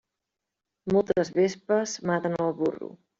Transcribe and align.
Moltes 0.95 1.31
vespes 1.39 1.93
maten 2.13 2.39
el 2.47 2.51
burro. 2.63 2.91